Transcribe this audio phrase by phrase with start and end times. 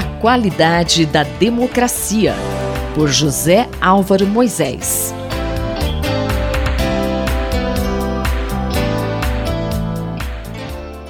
[0.00, 2.32] A qualidade da democracia,
[2.94, 5.12] por José Álvaro Moisés.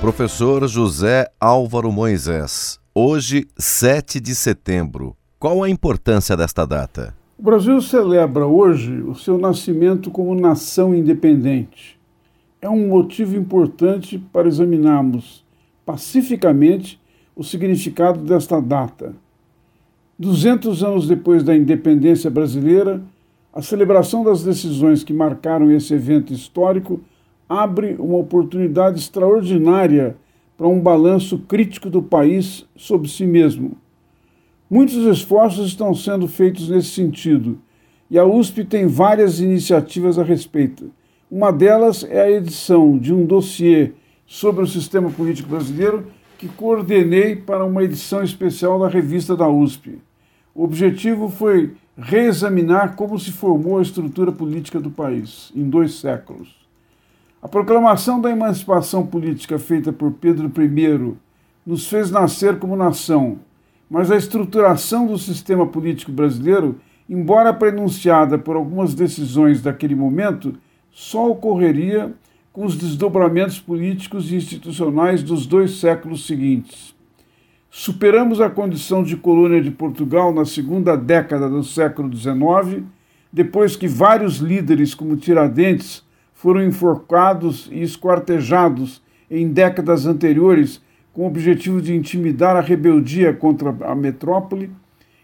[0.00, 5.16] Professor José Álvaro Moisés, hoje, 7 de setembro.
[5.38, 7.14] Qual a importância desta data?
[7.38, 11.96] O Brasil celebra hoje o seu nascimento como nação independente.
[12.60, 15.44] É um motivo importante para examinarmos
[15.86, 17.00] pacificamente
[17.34, 19.14] o significado desta data.
[20.18, 23.02] 200 anos depois da independência brasileira,
[23.52, 27.00] a celebração das decisões que marcaram esse evento histórico
[27.48, 30.16] abre uma oportunidade extraordinária
[30.56, 33.72] para um balanço crítico do país sobre si mesmo.
[34.68, 37.58] Muitos esforços estão sendo feitos nesse sentido
[38.10, 40.90] e a USP tem várias iniciativas a respeito.
[41.30, 43.92] Uma delas é a edição de um dossiê
[44.26, 46.06] sobre o sistema político brasileiro
[46.40, 49.98] que coordenei para uma edição especial da revista da USP.
[50.54, 56.58] O objetivo foi reexaminar como se formou a estrutura política do país em dois séculos.
[57.42, 61.14] A proclamação da emancipação política feita por Pedro I
[61.66, 63.38] nos fez nascer como nação
[63.90, 70.54] mas a estruturação do sistema político brasileiro, embora prenunciada por algumas decisões daquele momento,
[70.92, 72.14] só ocorreria
[72.52, 76.94] com os desdobramentos políticos e institucionais dos dois séculos seguintes.
[77.70, 82.82] Superamos a condição de colônia de Portugal na segunda década do século XIX,
[83.32, 86.02] depois que vários líderes, como Tiradentes,
[86.34, 93.76] foram enforcados e esquartejados em décadas anteriores com o objetivo de intimidar a rebeldia contra
[93.82, 94.70] a metrópole,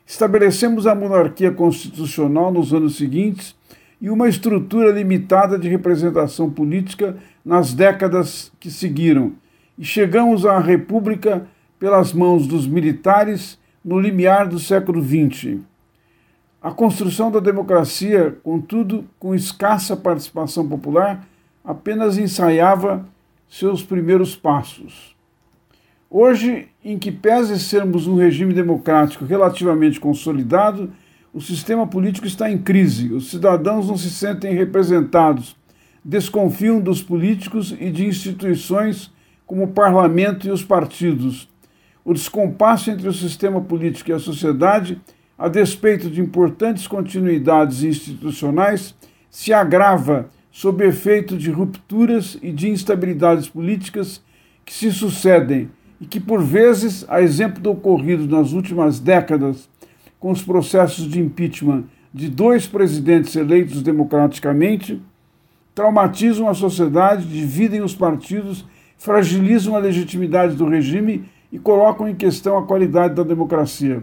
[0.07, 3.56] estabelecemos a monarquia constitucional nos anos seguintes
[4.01, 9.33] e uma estrutura limitada de representação política nas décadas que seguiram,
[9.79, 11.47] e chegamos à República
[11.79, 15.59] pelas mãos dos militares no limiar do século XX.
[16.61, 21.27] A construção da democracia, contudo, com escassa participação popular,
[21.65, 23.07] apenas ensaiava
[23.49, 25.15] seus primeiros passos.
[26.11, 30.91] Hoje, em que pese sermos um regime democrático relativamente consolidado,
[31.37, 33.13] o sistema político está em crise.
[33.13, 35.55] Os cidadãos não se sentem representados,
[36.03, 39.13] desconfiam dos políticos e de instituições
[39.45, 41.47] como o parlamento e os partidos.
[42.03, 44.99] O descompasso entre o sistema político e a sociedade,
[45.37, 48.95] a despeito de importantes continuidades institucionais,
[49.29, 54.23] se agrava sob efeito de rupturas e de instabilidades políticas
[54.65, 55.69] que se sucedem
[56.01, 59.69] e que, por vezes, a exemplo do ocorrido nas últimas décadas
[60.27, 65.01] com os processos de impeachment de dois presidentes eleitos democraticamente,
[65.73, 68.67] traumatizam a sociedade, dividem os partidos,
[68.99, 74.03] fragilizam a legitimidade do regime e colocam em questão a qualidade da democracia.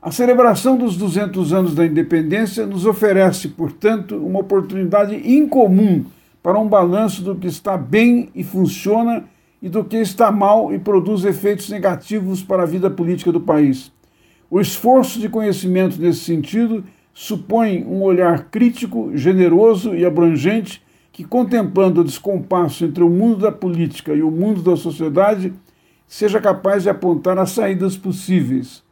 [0.00, 6.04] A celebração dos 200 anos da independência nos oferece, portanto, uma oportunidade incomum
[6.40, 9.24] para um balanço do que está bem e funciona
[9.60, 13.90] e do que está mal e produz efeitos negativos para a vida política do país.
[14.54, 22.02] O esforço de conhecimento nesse sentido supõe um olhar crítico, generoso e abrangente que, contemplando
[22.02, 25.54] o descompasso entre o mundo da política e o mundo da sociedade,
[26.06, 28.82] seja capaz de apontar as saídas possíveis.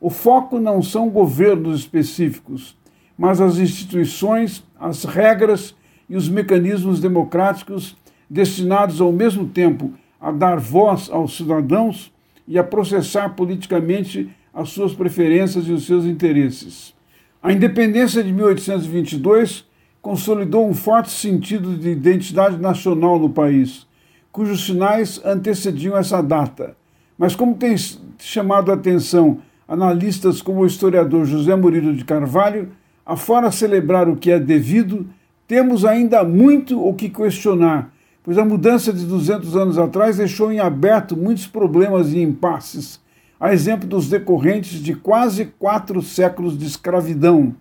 [0.00, 2.74] O foco não são governos específicos,
[3.14, 5.74] mas as instituições, as regras
[6.08, 7.94] e os mecanismos democráticos
[8.30, 12.10] destinados ao mesmo tempo a dar voz aos cidadãos
[12.48, 16.94] e a processar politicamente as suas preferências e os seus interesses.
[17.42, 19.64] A independência de 1822
[20.02, 23.86] consolidou um forte sentido de identidade nacional no país,
[24.32, 26.76] cujos sinais antecediam essa data.
[27.16, 27.74] Mas, como tem
[28.18, 32.70] chamado a atenção analistas como o historiador José Murilo de Carvalho,
[33.04, 35.06] afora celebrar o que é devido,
[35.46, 40.60] temos ainda muito o que questionar pois a mudança de 200 anos atrás deixou em
[40.60, 43.00] aberto muitos problemas e impasses,
[43.40, 47.56] a exemplo dos decorrentes de quase quatro séculos de escravidão,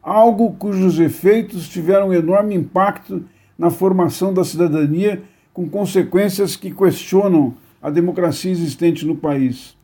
[0.00, 3.24] algo cujos efeitos tiveram enorme impacto
[3.58, 5.22] na formação da cidadania,
[5.52, 9.76] com consequências que questionam a democracia existente no país.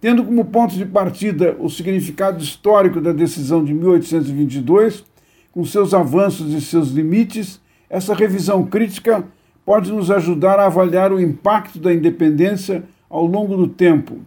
[0.00, 5.04] Tendo como ponto de partida o significado histórico da decisão de 1822,
[5.52, 9.24] com seus avanços e seus limites, essa revisão crítica
[9.64, 14.18] pode nos ajudar a avaliar o impacto da independência ao longo do tempo,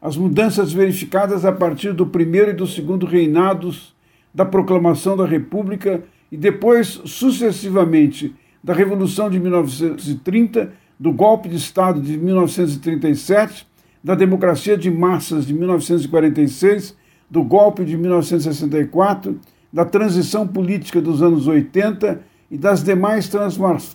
[0.00, 3.94] as mudanças verificadas a partir do primeiro e do segundo reinados
[4.34, 12.00] da proclamação da República e depois, sucessivamente, da Revolução de 1930, do golpe de Estado
[12.00, 13.66] de 1937,
[14.02, 16.96] da democracia de massas de 1946,
[17.30, 19.38] do golpe de 1964,
[19.72, 22.20] da transição política dos anos 80
[22.50, 23.30] e das demais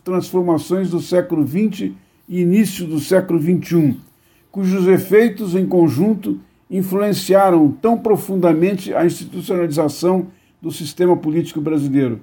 [0.04, 1.92] transformações do século XX
[2.28, 3.98] e início do século XXI,
[4.52, 6.40] cujos efeitos em conjunto
[6.70, 10.28] influenciaram tão profundamente a institucionalização
[10.62, 12.22] do sistema político brasileiro.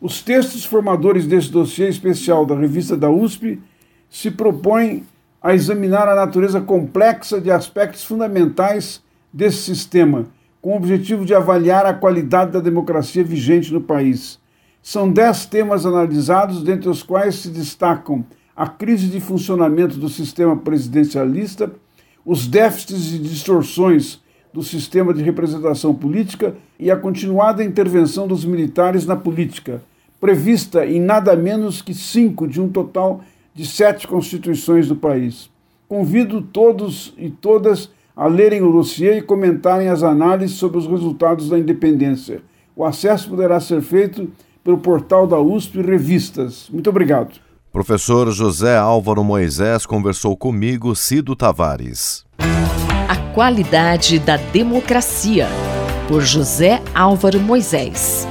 [0.00, 3.60] Os textos formadores desse dossiê especial da revista da USP
[4.08, 5.04] se propõem
[5.42, 9.02] a examinar a natureza complexa de aspectos fundamentais
[9.32, 10.26] desse sistema,
[10.60, 14.38] com o objetivo de avaliar a qualidade da democracia vigente no país.
[14.82, 18.24] São dez temas analisados, dentre os quais se destacam
[18.56, 21.70] a crise de funcionamento do sistema presidencialista,
[22.24, 24.18] os déficits e distorções
[24.52, 29.82] do sistema de representação política e a continuada intervenção dos militares na política,
[30.18, 33.20] prevista em nada menos que cinco de um total
[33.54, 35.50] de sete constituições do país.
[35.86, 41.50] Convido todos e todas a lerem o dossiê e comentarem as análises sobre os resultados
[41.50, 42.40] da independência.
[42.74, 44.30] O acesso poderá ser feito
[44.64, 46.68] pelo portal da USP Revistas.
[46.72, 47.45] Muito obrigado.
[47.76, 52.24] Professor José Álvaro Moisés conversou comigo, Cido Tavares.
[53.06, 55.46] A qualidade da democracia,
[56.08, 58.26] por José Álvaro Moisés.